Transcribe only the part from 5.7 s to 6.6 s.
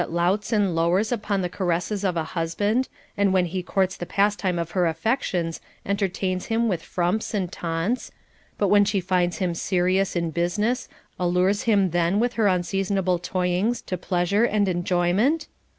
entertains